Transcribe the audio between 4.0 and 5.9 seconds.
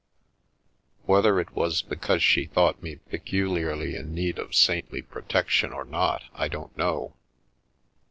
need of saintly protection or